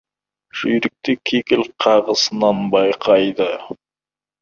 Жүйрікті 0.61 1.15
кекіл 1.31 1.63
қағысынан 1.87 2.67
байқайды. 2.75 3.55